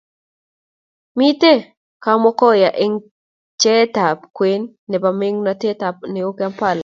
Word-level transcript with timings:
Mitei 1.17 1.59
kamwokya 2.03 2.69
eng 2.83 2.95
pcheetab 3.55 4.17
kwen 4.35 4.61
nebo 4.89 5.09
mengotet 5.19 5.79
neo 6.13 6.31
Kampala 6.39 6.79